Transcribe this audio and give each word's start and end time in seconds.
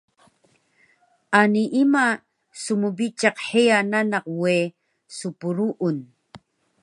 Ani 1.39 1.63
ima 1.81 2.05
smbiciq 2.63 3.37
heya 3.49 3.77
nanak 3.91 4.25
we 4.41 4.53
spruun 5.15 5.97